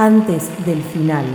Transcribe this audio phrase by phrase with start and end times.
[0.00, 1.26] antes del final.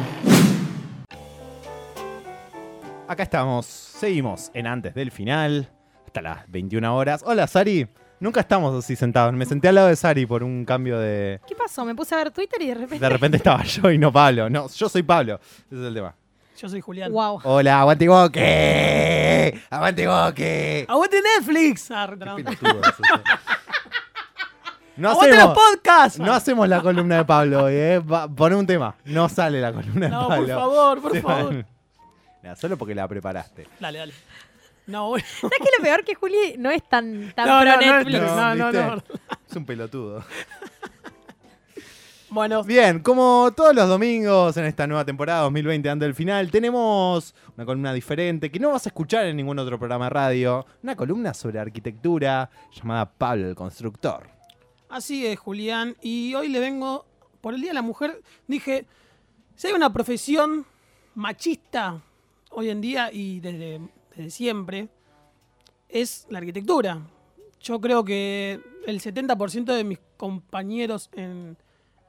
[3.07, 5.69] Acá estamos, seguimos en antes del final,
[6.07, 7.21] hasta las 21 horas.
[7.27, 7.87] Hola, Sari.
[8.19, 9.31] Nunca estamos así sentados.
[9.33, 11.39] Me senté al lado de Sari por un cambio de.
[11.47, 11.85] ¿Qué pasó?
[11.85, 13.05] Me puse a ver Twitter y de repente.
[13.05, 14.49] De repente estaba yo y no Pablo.
[14.49, 15.39] No, yo soy Pablo.
[15.67, 16.15] Ese es el tema.
[16.57, 17.11] Yo soy Julián.
[17.11, 17.41] Wow.
[17.43, 19.61] Hola, aguante boque.
[19.69, 20.85] Aguante boque.
[20.89, 21.91] ¡Aguante Netflix!
[21.91, 22.37] Ah, no.
[24.97, 26.19] No ¡Aguante los hacemos, podcasts!
[26.19, 27.99] no hacemos la columna de Pablo hoy, ¿eh?
[27.99, 28.95] Va- Poné un tema.
[29.05, 30.47] No sale la columna de No, Pablo.
[30.47, 31.65] por favor, por Sí, favor.
[32.43, 33.67] Nah, solo porque la preparaste.
[33.79, 34.13] Dale, dale.
[34.87, 35.25] No, bueno.
[35.41, 36.03] ¿Sabes qué es lo peor?
[36.03, 38.21] Que Juli no es tan, tan No, pro no, no, Netflix.
[38.21, 39.03] no, no, no.
[39.49, 40.23] Es un pelotudo.
[42.29, 47.33] Bueno, Bien, como todos los domingos en esta nueva temporada 2020 antes del final, tenemos
[47.55, 50.65] una columna diferente que no vas a escuchar en ningún otro programa de radio.
[50.83, 54.27] Una columna sobre arquitectura llamada Pablo el Constructor.
[54.95, 55.95] Así es, Julián.
[56.01, 57.05] Y hoy le vengo,
[57.41, 58.85] por el Día de la Mujer, dije,
[59.55, 60.65] si hay una profesión
[61.13, 62.01] machista
[62.51, 63.81] hoy en día y desde,
[64.15, 64.89] desde siempre,
[65.89, 67.01] es la arquitectura.
[67.61, 71.57] Yo creo que el 70% de mis compañeros en,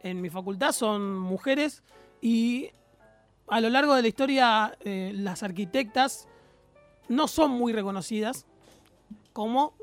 [0.00, 1.82] en mi facultad son mujeres
[2.20, 2.70] y
[3.48, 6.28] a lo largo de la historia eh, las arquitectas
[7.08, 8.46] no son muy reconocidas
[9.32, 9.74] como,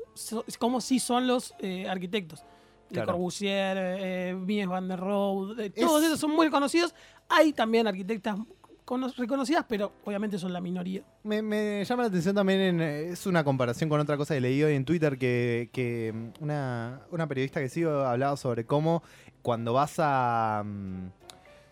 [0.58, 2.44] como sí son los eh, arquitectos.
[2.90, 3.12] Le Claro.
[3.12, 6.94] Corbusier, eh, Mies van der Rohe, eh, Es- todos esos son muy conocidos.
[7.28, 8.36] Hay también arquitectas
[8.84, 11.02] cono- reconocidas, pero obviamente son la minoría.
[11.22, 14.40] Me, me llama la atención también, en, eh, es una comparación con otra cosa que
[14.42, 19.02] leí hoy en Twitter, que, que, mm, una, una periodista que sigo hablaba sobre cómo
[19.42, 20.62] cuando vas a...
[20.64, 21.08] mm,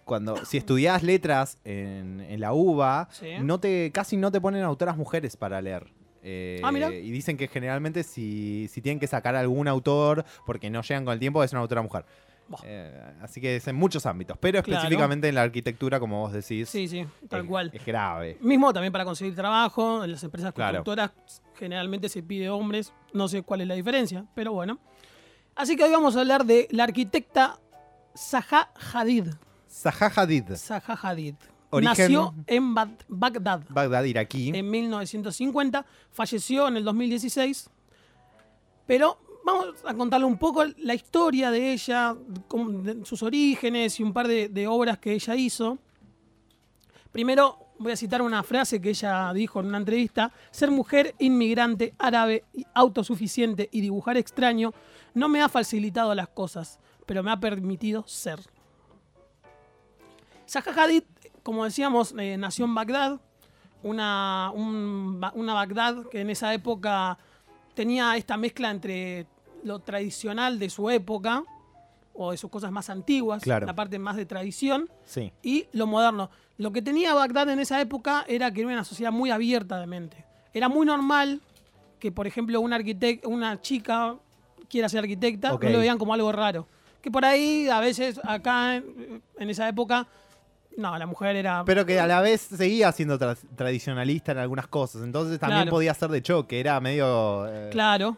[0.05, 3.29] Cuando, si estudias letras en, en la UBA, Sí.
[3.41, 5.93] no te, casi no te ponen autoras mujeres para leer.
[6.23, 6.91] Eh, Ah, mira.
[6.93, 11.15] Y dicen que generalmente si, si tienen que sacar algún autor porque no llegan con
[11.15, 12.05] el tiempo, es una autora mujer.
[12.65, 12.93] Eh,
[13.23, 14.79] así que es en muchos ámbitos, pero Claro.
[14.81, 17.71] específicamente en la arquitectura, como vos decís, Sí, sí, tal es, cual.
[17.73, 18.37] es grave.
[18.41, 20.85] Mismo también para conseguir trabajo, en las empresas Claro.
[20.85, 21.13] constructoras
[21.57, 24.79] generalmente se pide hombres, no sé cuál es la diferencia, pero bueno.
[25.55, 27.59] Así que hoy vamos a hablar de la arquitecta
[28.17, 29.29] Zaha Hadid.
[29.71, 31.37] Zaha Hadid, Zaha Hadid.
[31.73, 34.51] Origen- Nació en Bag- Bagdad Bagdad, iraquí.
[34.55, 37.71] en 1950, falleció en el 2016,
[38.87, 42.15] pero vamos a contarle un poco la historia de ella,
[43.05, 45.79] sus orígenes y un par de, de obras que ella hizo.
[47.11, 51.95] Primero voy a citar una frase que ella dijo en una entrevista, ser mujer, inmigrante,
[51.99, 52.45] árabe,
[52.75, 54.73] autosuficiente y dibujar extraño
[55.15, 58.41] no me ha facilitado las cosas, pero me ha permitido ser.
[60.49, 61.03] Zaha Hadid,
[61.43, 63.21] como decíamos, eh, nació en Bagdad,
[63.83, 67.19] una, un una Bagdad que en esa época
[67.75, 69.27] tenía esta mezcla entre
[69.65, 71.45] lo tradicional de su época,
[72.15, 73.65] o de sus cosas más antiguas, Claro.
[73.67, 75.33] la parte más de tradición, Sí.
[75.43, 76.31] y lo moderno.
[76.59, 79.87] Lo que tenía Bagdad en esa época era que era una sociedad muy abierta de
[79.87, 80.25] mente.
[80.53, 81.41] Era muy normal
[81.99, 82.79] que, por ejemplo, una,
[83.25, 84.17] una chica
[84.69, 85.65] quiera ser arquitecta, Ok.
[85.65, 86.67] no lo veían como algo raro.
[87.01, 90.07] Que por ahí, a veces, acá, en, en esa época,
[90.77, 91.65] no, la mujer era...
[91.65, 95.03] Pero que a la vez seguía siendo tra- tradicionalista en algunas cosas.
[95.03, 95.71] Entonces también Claro.
[95.71, 96.61] podía ser de choque.
[96.61, 97.47] Era medio.
[97.49, 98.17] eh, Claro.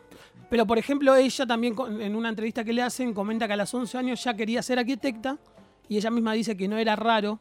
[0.50, 3.72] Pero, por ejemplo, ella también en una entrevista que le hacen comenta que a los
[3.74, 5.36] 11 años ya quería ser arquitecta
[5.88, 7.40] y ella misma dice que no era raro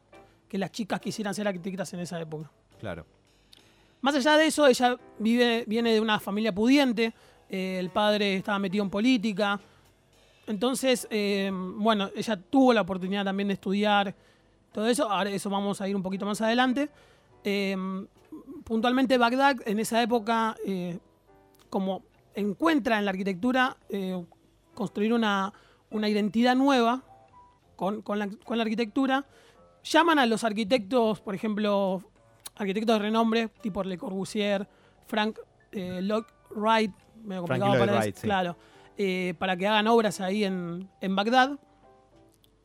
[0.50, 2.50] que las chicas quisieran ser arquitectas en esa época.
[2.79, 3.06] Claro.
[4.02, 7.13] Más allá de eso, ella vive, viene de una familia pudiente,
[7.50, 9.59] eh, el padre estaba metido en política,
[10.47, 14.13] entonces, eh, bueno, ella tuvo la oportunidad también de estudiar
[14.73, 16.89] todo eso, ahora eso vamos a ir un poquito más adelante.
[17.44, 17.78] Eh,
[18.63, 20.97] puntualmente Bagdad en esa época, eh,
[21.69, 22.03] como
[22.34, 24.25] encuentra en la arquitectura eh,
[24.73, 25.53] construir una,
[25.91, 27.03] una identidad nueva
[27.75, 29.25] con, con la, con la arquitectura,
[29.84, 32.01] llaman a los arquitectos, por ejemplo,
[32.55, 34.67] arquitectos de renombre, tipo Le Corbusier,
[35.05, 35.38] Frank
[35.72, 36.91] Lloyd Wright,
[37.23, 38.28] medio complicado para Wright, decir, sí.
[38.28, 38.55] claro,
[39.38, 41.59] para que hagan obras ahí en, en Bagdad.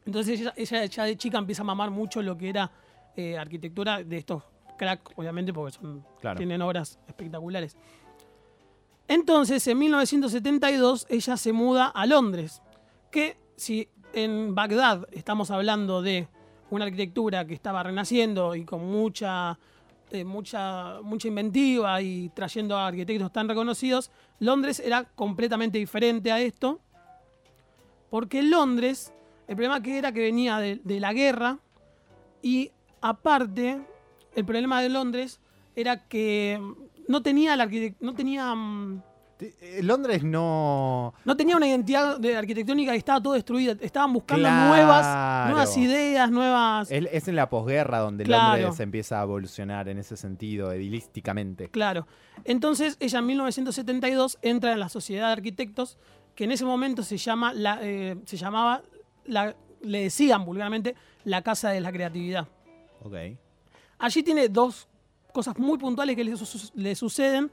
[0.08, 2.70] Entonces ella, ella ya de chica empieza a mamar mucho lo que era
[3.14, 4.42] eh, arquitectura de estos
[4.78, 6.38] crack, obviamente, porque son, Claro.
[6.38, 7.76] tienen obras espectaculares.
[9.06, 12.62] Entonces, en 1972, ella se muda a Londres,
[13.10, 16.26] que si en Bagdad estamos hablando de
[16.70, 19.58] una arquitectura que estaba renaciendo y con mucha,
[20.10, 26.40] eh, mucha, mucha inventiva y trayendo a arquitectos tan reconocidos, Londres era completamente diferente a
[26.40, 26.80] esto,
[28.08, 29.12] porque Londres,
[29.48, 31.58] el problema que era que venía de, de la guerra
[32.42, 33.80] y aparte,
[34.34, 35.40] el problema de Londres
[35.74, 36.60] era que
[37.08, 37.68] no tenía, la
[38.00, 39.02] no tenía mm,
[39.40, 41.14] eh, Londres no.
[41.24, 43.76] No tenía una identidad de arquitectónica y estaba todo destruida.
[43.80, 44.68] Estaban buscando Claro.
[44.68, 46.90] nuevas, nuevas ideas, nuevas.
[46.90, 48.60] Es, es en la posguerra donde Claro.
[48.62, 51.68] Londres empieza a evolucionar en ese sentido, edilísticamente.
[51.70, 52.06] Claro.
[52.44, 55.98] Entonces, ella en 1972 entra en la Sociedad de Arquitectos,
[56.34, 58.82] que en ese momento se, llama la, eh, se llamaba,
[59.28, 60.94] la, le decían vulgarmente,
[61.24, 62.46] la Casa de la Creatividad.
[63.04, 63.14] Ok.
[63.98, 64.88] Allí tiene dos
[65.32, 67.50] cosas muy puntuales que le, su- le suceden.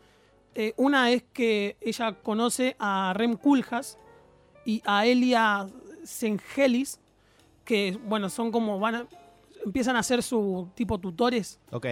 [0.56, 3.98] Eh, una es que ella conoce a Rem Koolhaas
[4.66, 5.68] y a Elia
[6.04, 7.00] Sengelis,
[7.64, 9.08] que, bueno, son como, van a-
[9.66, 11.86] empiezan a ser su tipo tutores Ok.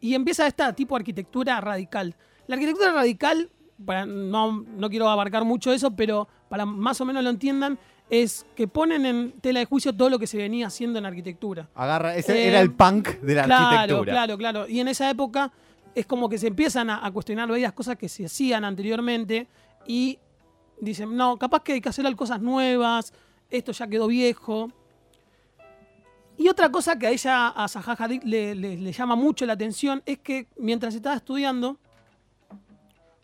[0.00, 2.14] y empieza esta tipo de arquitectura radical.
[2.46, 3.50] La arquitectura radical,
[3.84, 7.78] para- no, no quiero abarcar mucho eso, pero para más o menos lo entiendan,
[8.10, 11.68] es que ponen en tela de juicio todo lo que se venía haciendo en arquitectura.
[11.74, 14.12] Agarra, ese Eh, era el punk de la claro, arquitectura.
[14.12, 14.68] Claro, claro.
[14.68, 15.50] Y en esa época
[15.94, 19.46] es como que se empiezan a, a cuestionar varias cosas que se hacían anteriormente
[19.86, 20.18] y
[20.80, 23.12] dicen, no, capaz que hay que hacer cosas nuevas,
[23.50, 24.70] esto ya quedó viejo.
[26.36, 29.52] Y otra cosa que a ella, a Zaha Hadid, le, le- le llama mucho la
[29.52, 31.78] atención es que mientras estaba estudiando,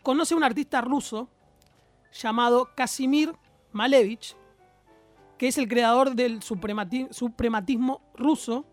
[0.01, 1.27] conoce a un artista ruso
[2.13, 3.33] llamado Casimir
[3.73, 4.35] Malevich,
[5.41, 8.63] que es el creador del supremati- suprematismo ruso,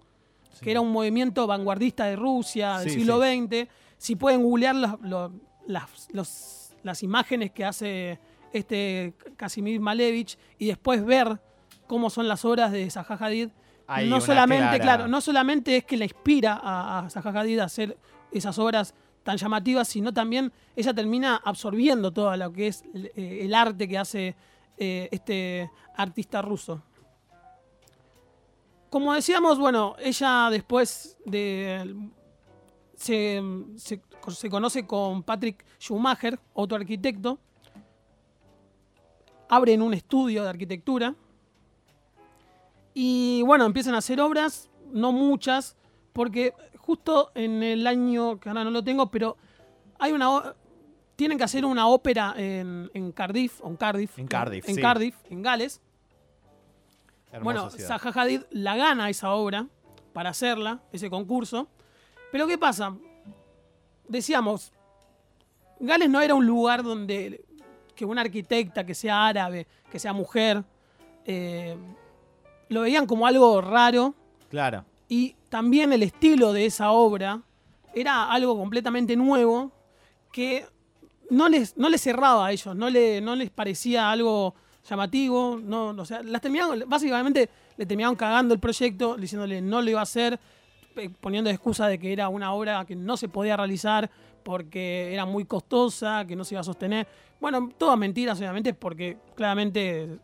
[0.61, 3.69] que era un movimiento vanguardista de Rusia del Sí, siglo XX.
[3.97, 5.32] Si pueden googlear los- los-
[5.67, 8.19] las, los- las imágenes que hace
[8.53, 11.41] este Casimir Malevich y después ver
[11.87, 13.49] cómo son las obras de Zaha Hadid,
[13.87, 17.61] Hay no solamente, clara- claro, no solamente es que la inspira a, a Zaha Hadid
[17.61, 17.97] a hacer
[18.31, 23.55] esas obras tan llamativas, sino también ella termina absorbiendo todo lo que es eh, el
[23.55, 24.37] arte que hace
[24.79, 26.83] eh, este artista ruso.
[28.91, 32.11] Como decíamos, bueno, ella después de.
[32.95, 33.41] Se,
[33.77, 34.01] se-
[34.51, 37.39] conoce con Patrick Schumacher, otro arquitecto.
[39.49, 41.15] Abren un estudio de arquitectura.
[42.95, 45.77] Y bueno, empiezan a hacer obras, no muchas,
[46.13, 49.37] porque justo en el año, que ahora no lo tengo, pero
[49.99, 50.57] hay una.
[51.19, 54.17] Tienen que hacer una ópera en, en Cardiff, o en Cardiff.
[54.20, 54.81] En Cardiff, En sí.
[54.81, 55.81] Cardiff, en Gales.
[57.32, 57.99] Hermosa Bueno, ciudad.
[57.99, 59.67] Zaha Hadid la gana esa obra
[60.12, 61.67] para hacerla, ese concurso.
[62.31, 62.94] Pero ¿qué pasa?
[64.06, 64.73] Decíamos,
[65.81, 67.44] Gales no era un lugar donde
[67.97, 70.62] que una arquitecta que sea árabe, que sea mujer,
[71.25, 71.76] eh,
[72.69, 74.15] lo veían como algo raro
[74.50, 74.85] Claro.
[75.09, 77.43] y también el estilo de esa obra
[77.93, 79.73] era algo completamente nuevo
[80.31, 80.65] que
[81.31, 84.55] no les, no les cerraba a ellos, no, le, no les parecía algo
[84.89, 85.61] llamativo.
[85.63, 90.01] No, o sea, las terminaron, básicamente le terminaron cagando el proyecto, diciéndole no lo iba
[90.01, 90.39] a hacer,
[90.95, 94.11] pe- poniendo excusa de que era una obra que no se podía realizar
[94.43, 97.07] porque era muy costosa, que no se iba a sostener.
[97.41, 100.19] Bueno, todas mentiras, obviamente, porque claramente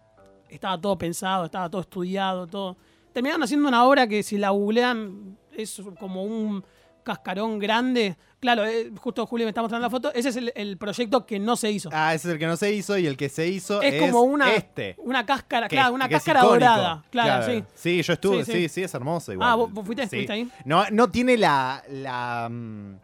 [0.48, 2.76] estaba todo pensado, estaba todo estudiado, todo.
[3.12, 6.64] Terminaron haciendo una obra que si la googlean es como un
[7.04, 8.16] cascarón grande.
[8.40, 10.12] Claro, eh, justo Julio me está mostrando la foto.
[10.12, 11.88] Ese es el, el proyecto que no se hizo.
[11.92, 14.00] Ah, ese es el que no se hizo y el que se hizo es es,
[14.02, 14.96] como una, este.
[14.98, 17.04] una cáscara, que- claro, una cáscara dorada.
[17.10, 17.64] Claro, sí.
[17.74, 18.68] Sí, yo estuve, Sí, sí, sí.
[18.68, 19.48] sí, es hermoso igual.
[19.48, 20.02] Ah, ¿vos- vos fuiste?
[20.02, 20.50] ¿Estuviste ahí?
[20.64, 22.96] No, no tiene la, la mm,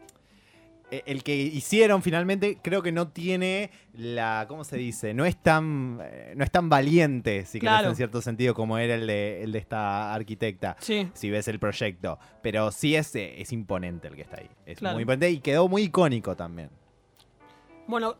[1.07, 5.15] el que hicieron finalmente creo que no tiene la ¿cómo se dice?
[5.15, 7.89] No es tan eh, no es tan valiente, si querés, Claro.
[7.91, 10.77] en cierto sentido como era el de, el de esta arquitecta.
[10.81, 11.09] Sí.
[11.15, 14.49] Si ves el proyecto, pero sí es, eh, es imponente el que está ahí.
[14.67, 14.95] Es Claro.
[14.97, 16.71] muy imponente y quedó muy icónico también.
[17.87, 18.17] Bueno,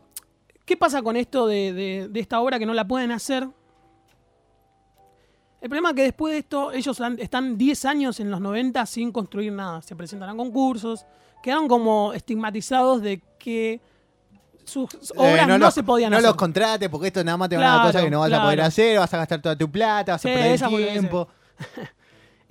[0.65, 3.47] ¿qué pasa con esto de, de- de esta obra que no la pueden hacer?
[5.61, 8.85] El problema es que después de esto, ellos han- están 10 años en los 90
[8.87, 9.81] sin construir nada.
[9.83, 11.05] Se presentan a concursos,
[11.43, 13.79] quedaron como estigmatizados de que
[14.63, 16.27] sus obras Eh, no, los, se podían no hacer.
[16.29, 18.41] los contrates porque esto nada más te van a dar cosas que no vas a
[18.41, 20.59] poder hacer, vas a gastar toda tu plata, vas Sí, a perder
[20.91, 21.27] tiempo.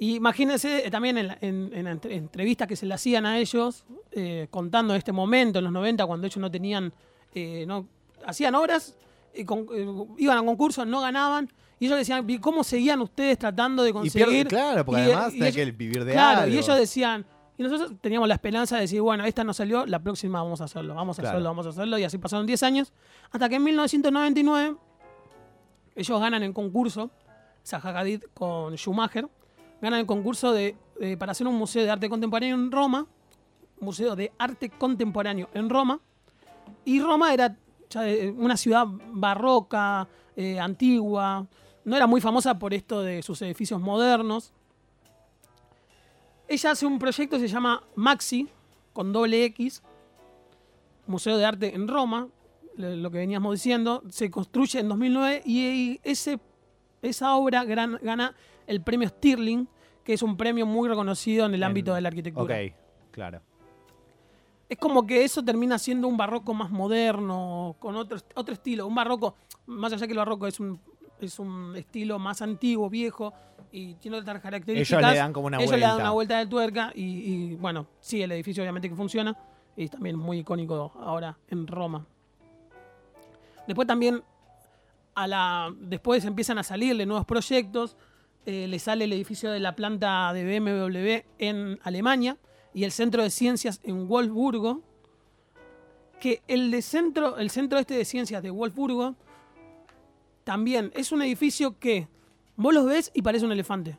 [0.02, 3.85] Y imagínense eh, también en, en- en entre- entrevistas que se le hacían a ellos,
[4.12, 6.90] eh, contando este momento en los 90, cuando ellos no tenían,
[7.35, 7.87] eh, no,
[8.25, 8.97] hacían obras,
[9.35, 9.87] y con- eh,
[10.17, 13.93] iban a concursos, no ganaban, y ellos decían, "¿Y ¿cómo seguían ustedes tratando de Y
[13.93, 14.29] conseguir?
[14.29, 16.55] pierde, claro, porque Y- además y que vivir de Claro, algo.
[16.55, 17.27] y ellos decían,
[17.59, 20.65] y nosotros teníamos la esperanza de decir, bueno, esta no salió, la próxima vamos a
[20.65, 21.37] hacerlo, vamos a Claro.
[21.37, 22.93] hacerlo, vamos a hacerlo, y así pasaron 10 años,
[23.33, 24.77] hasta que en 1999
[25.97, 27.11] ellos ganan el concurso,
[27.67, 29.29] Zaha Hadid con Schumacher,
[29.83, 33.07] ganan el concurso de, de- para hacer un museo de arte contemporáneo en Roma,
[33.81, 36.01] museo de arte contemporáneo en Roma,
[36.85, 37.57] y Roma era
[37.97, 40.07] eh, una ciudad barroca,
[40.37, 41.47] eh, antigua,
[41.85, 44.53] no era muy famosa por esto de sus edificios modernos.
[46.49, 48.49] Ella hace un proyecto que se llama Maxi,
[48.93, 49.83] con doble X,
[51.07, 52.29] Museo de Arte en Roma.
[52.77, 56.39] lo que veníamos diciendo, se construye en 2009 y ese,
[57.03, 58.35] esa obra gran- gana
[58.67, 59.69] el premio Stirling,
[60.03, 62.57] que es un premio muy reconocido en el En- ámbito de la arquitectura.
[62.57, 62.73] Ok,
[63.11, 63.43] claro.
[64.69, 68.87] Es como que eso termina siendo un barroco más moderno, con otro, otro estilo.
[68.87, 69.35] Un barroco,
[69.67, 70.81] más allá que el barroco es un,
[71.21, 73.33] es un estilo más antiguo, viejo,
[73.73, 75.00] y tiene otras características.
[75.00, 76.05] Ellos le dan como una ellos le dan vuelta.
[76.05, 79.37] una vuelta de tuerca y, y, bueno, sí, el edificio obviamente que funciona
[79.77, 82.07] y también muy icónico ahora en Roma.
[83.67, 84.23] Después también,
[85.15, 87.97] a la, después empiezan a salirle nuevos proyectos.
[88.47, 92.37] eh, le sale el edificio de la planta de BMW en Alemania
[92.75, 94.83] y el centro de ciencias en Wolfsburgo.
[96.21, 99.15] Que el, de centro, el centro este de ciencias de Wolfsburgo
[100.45, 102.09] también es un edificio que
[102.57, 103.99] vos los ves y parece un elefante.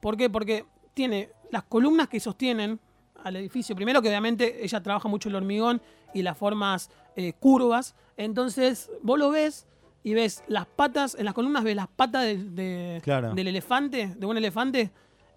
[0.00, 0.30] ¿Por qué?
[0.30, 0.64] Porque
[0.94, 2.78] tiene las columnas que sostienen
[3.24, 3.74] al edificio.
[3.74, 5.80] Primero que obviamente ella trabaja mucho el hormigón
[6.14, 7.94] y las formas eh, curvas.
[8.16, 9.66] Entonces vos lo ves
[10.04, 13.34] y ves las patas, en las columnas ves las patas de- de- Claro.
[13.34, 14.90] del elefante, de un elefante.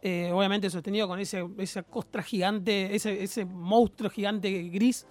[0.03, 5.06] eh, obviamente sostenido con ese, esa costra gigante, ese, ese monstruo gigante gris.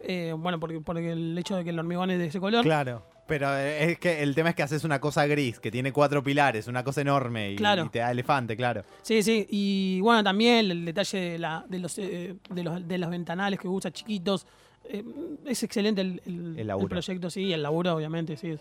[0.00, 2.64] eh, bueno, porque, porque el hecho de que el hormigón es de ese color.
[2.64, 3.04] Claro.
[3.26, 6.22] Pero eh, es que el tema es que haces una cosa gris, que tiene cuatro
[6.22, 7.84] pilares, una cosa enorme y, Claro.
[7.84, 8.82] y te da elefante, claro.
[9.02, 12.98] Sí, sí, y bueno, también el detalle de, la- de los, eh, de, los, de
[12.98, 14.46] los ventanales que usa chiquitos.
[14.84, 15.04] eh,
[15.46, 16.86] es excelente el, el- El laburo.
[16.86, 18.50] el proyecto, sí, el laburo, obviamente, sí.
[18.50, 18.60] es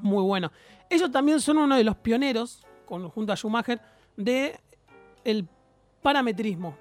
[0.00, 0.50] muy bueno.
[0.90, 3.80] Ellos también son uno de los pioneros, con, junto a Schumacher,
[4.16, 4.58] de
[5.24, 5.46] el
[6.02, 6.76] parametrismo.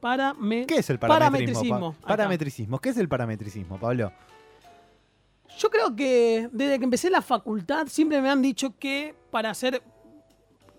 [0.00, 1.92] Parame- ¿Qué es el Parametricismo.
[1.92, 2.06] Está.
[2.08, 2.78] Parametricismo.
[2.78, 4.12] ¿Qué es el parametricismo, Pablo?
[5.58, 9.82] Yo creo que desde que empecé la facultad siempre me han dicho que para hacer.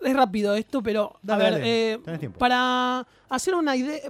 [0.01, 1.15] Es rápido esto, pero.
[1.24, 1.53] Dale, a ver,
[2.05, 4.01] dale, eh, para hacer una idea.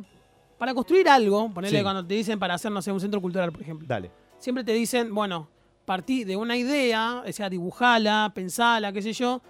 [0.57, 1.83] Para construir algo, ponele Sí.
[1.83, 3.87] cuando te dicen para hacer, no sé, un centro cultural, por ejemplo.
[3.87, 4.11] Dale.
[4.39, 5.47] Siempre te dicen, bueno,
[5.85, 9.41] partí de una idea, o sea, dibujala, pensala, qué sé yo.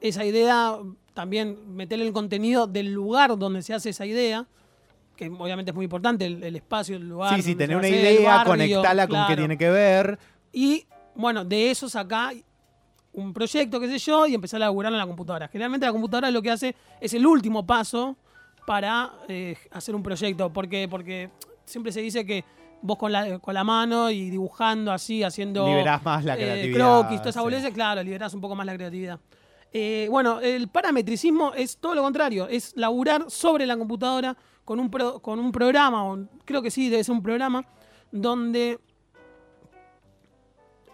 [0.00, 0.76] Esa idea,
[1.14, 4.46] también meterle el contenido del lugar donde se hace esa idea,
[5.28, 7.34] que obviamente es muy importante, el, el espacio, el lugar.
[7.36, 10.18] Sí, sí, tener una hacer, idea, barrio, conectala con qué tiene que ver.
[10.52, 12.32] Y bueno, de eso saca
[13.12, 15.48] un proyecto, qué sé yo, y empezar a laburar en la computadora.
[15.48, 18.16] Generalmente la computadora lo que hace es el último paso
[18.66, 20.52] para eh, hacer un proyecto.
[20.52, 21.30] porque Porque
[21.64, 22.44] siempre se dice que
[22.80, 26.74] vos con la, con la mano y dibujando así, haciendo Liberás más la eh, creatividad.
[26.78, 27.44] croquis, toda esa sí.
[27.44, 29.20] boludez, claro, liberás un poco más la creatividad.
[29.72, 34.36] Eh, bueno, el parametricismo es todo lo contrario, es laburar sobre la computadora
[34.72, 37.62] con un, pro- con un programa, o creo que sí, debe ser un programa,
[38.10, 38.78] donde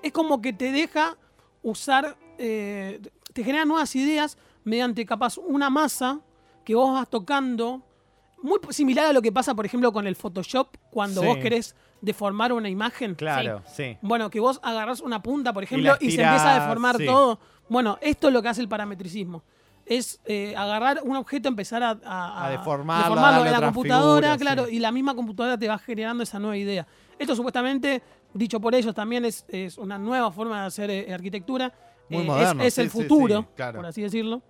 [0.03, 1.17] es como que te deja
[1.63, 3.01] usar, eh,
[3.33, 6.19] te genera nuevas ideas mediante capaz una masa
[6.65, 7.81] que vos vas tocando,
[8.43, 11.27] muy similar a lo que pasa, por ejemplo, con el Photoshop, cuando Sí.
[11.29, 13.15] vos querés deformar una imagen.
[13.15, 13.97] Claro, sí.
[14.03, 17.07] Bueno, que vos agarrás una punta, por ejemplo, y, se empieza a deformar sí.
[17.07, 17.39] todo.
[17.69, 19.45] Bueno, esto es lo que hace el parametricismo.
[19.91, 24.67] Es eh, agarrar un objeto, empezar a, a- A deformarlo, deformarlo en la computadora, claro,
[24.67, 24.77] sí.
[24.77, 26.87] y la misma computadora te va generando esa nueva idea.
[27.19, 28.03] Esto supuestamente,
[28.35, 31.73] dicho por ellos, también es, es una nueva forma de hacer eh, arquitectura.
[32.11, 33.79] Muy Eh, moderno, Es, es sí, el futuro, sí, claro.
[33.79, 34.43] por así decirlo.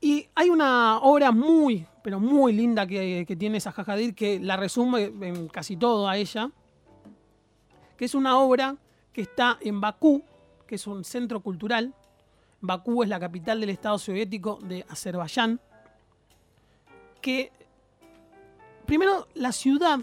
[0.00, 4.56] Y hay una obra muy, pero muy linda que, que tiene Zaha Hadid que la
[4.56, 6.50] resume en casi todo a ella,
[7.98, 8.76] que es una obra
[9.12, 10.22] que está en Bakú,
[10.66, 11.92] que es un centro cultural.
[12.60, 15.60] Bakú es la capital del Estado soviético de Azerbaiyán,
[17.20, 17.50] que
[18.86, 19.98] primero la ciudad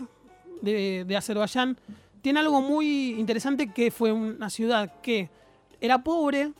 [0.61, 1.77] de, de Azerbaiyán
[2.21, 5.29] tiene algo muy interesante que fue una ciudad que
[5.79, 6.51] era pobre,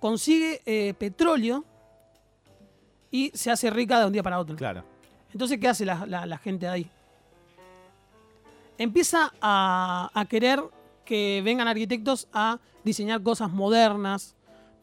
[0.00, 1.64] consigue eh, petróleo
[3.10, 4.56] y se hace rica de un día para otro.
[4.56, 4.84] Claro.
[5.32, 6.90] Entonces, ¿qué hace la, la- la gente de ahí?
[8.78, 10.62] Empieza a, a querer
[11.04, 14.34] que vengan arquitectos a diseñar cosas modernas.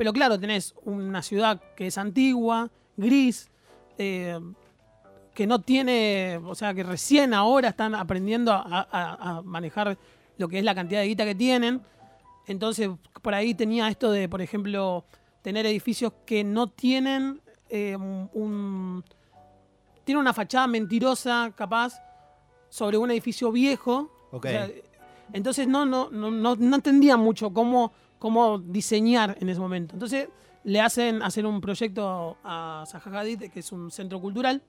[0.02, 3.52] Pero claro, tenés una ciudad que es antigua, gris,
[4.00, 4.40] eh,
[5.36, 9.96] que no tiene, o sea, que recién ahora están aprendiendo a, a- a manejar
[10.40, 11.84] lo que es la cantidad de guita que tienen.
[12.48, 12.90] Entonces,
[13.22, 15.06] por ahí tenía esto de, por ejemplo,
[15.44, 17.40] tener edificios que no tienen
[17.70, 19.04] eh, un,
[20.04, 22.02] tiene una fachada mentirosa, capaz,
[22.70, 24.10] sobre un edificio viejo.
[24.32, 24.46] Ok.
[24.46, 24.68] O sea,
[25.32, 29.96] entonces no, no, no, no, no entendía mucho cómo, cómo diseñar en ese momento.
[29.96, 30.30] Entonces
[30.64, 34.62] le hacen hacer un proyecto a Zaha Hadid, que es un centro cultural.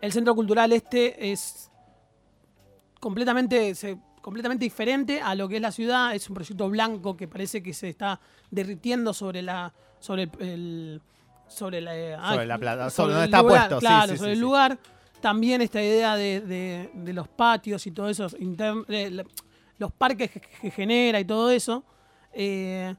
[0.00, 1.70] El centro cultural este es
[2.98, 6.12] completamente, se- completamente diferente a lo que es la ciudad.
[6.12, 8.18] Es un proyecto blanco que parece que se está
[8.50, 11.00] derritiendo sobre la sobre el, el-
[11.46, 14.34] sobre la, Sobre ay, la plata- sobre donde está lugar, puesto, Claro, sí, sobre sí,
[14.34, 14.78] el lugar.
[15.20, 19.24] también esta idea de, de- de los patios y todo eso, inter- la-
[19.82, 21.84] los parques que, genera y todo eso.
[22.32, 22.94] eh,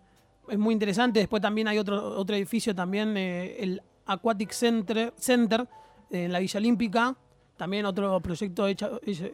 [0.50, 1.20] es muy interesante.
[1.20, 5.66] Después también hay otro, otro edificio, también eh, el Aquatic Center, Center
[6.12, 7.16] en la Villa Olímpica.
[7.58, 9.30] También otro proyecto hecho, hecho-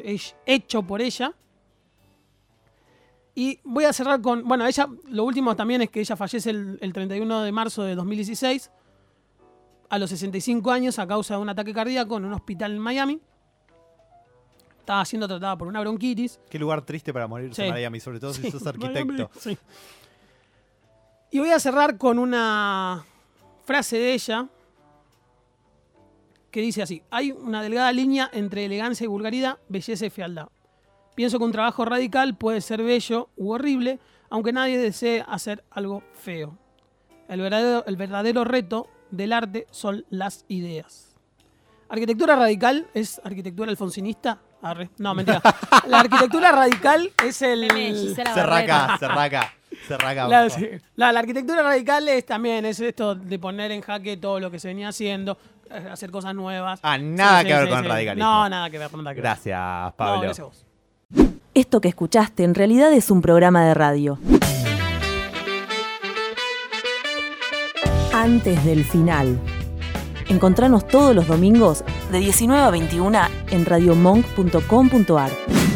[0.46, 1.34] hecho por ella.
[3.36, 4.44] Y voy a cerrar con.
[4.48, 4.88] Bueno, ella.
[5.08, 8.70] Lo último también es que ella fallece el, el 31 de marzo de 2016.
[9.90, 13.20] A los 65 años a causa de un ataque cardíaco en un hospital en Miami.
[14.90, 16.40] Estaba siendo tratada por una bronquitis.
[16.50, 17.70] Qué lugar triste para morirse Sí.
[17.70, 19.30] Miami, sobre todo si sos arquitecto.
[21.30, 23.06] Y voy a cerrar con una
[23.66, 24.48] frase de ella
[26.50, 30.48] que dice así: Hay una delgada línea entre elegancia y vulgaridad, belleza y fealdad.
[31.14, 34.00] Pienso que un trabajo radical puede ser bello u horrible,
[34.32, 36.58] aunque nadie desee hacer algo feo.
[37.28, 41.16] El verdadero, el verdadero reto del arte son las ideas.
[41.90, 44.42] Arquitectura radical es arquitectura alfonsinista.
[44.62, 44.90] Arre.
[44.98, 45.42] No, mentira.
[45.88, 47.68] La arquitectura radical es el.
[48.16, 49.54] Cerraca, cerraca,
[49.88, 50.28] cerraca.
[50.28, 50.68] La, sí.
[50.96, 54.60] La- la arquitectura radical es también es esto de poner en jaque todo lo que
[54.60, 55.38] se venía haciendo,
[55.70, 56.80] eh, hacer cosas nuevas.
[56.84, 58.30] Ah, nada Sí, que sí, ver sí, con el radicalismo.
[58.30, 59.24] No, nada que ver, nada que ver.
[59.24, 60.22] Gracias, No, Pablo.
[60.22, 60.66] gracias a vos.
[61.54, 64.20] Esto que escuchaste en realidad es un programa de radio.
[68.14, 69.40] Antes del final.
[70.28, 73.20] Encontranos todos los domingos de 19 a 21
[73.52, 75.69] en radiomonk.com.ar.